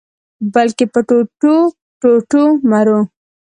بلکي 0.53 0.85
په 0.93 0.99
ټوټو-ټوټو 1.07 2.43
مرو 2.69 2.99